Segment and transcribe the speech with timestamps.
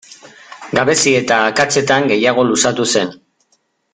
[0.77, 3.13] Gabezi eta akatsetan gehiago luzatu zen.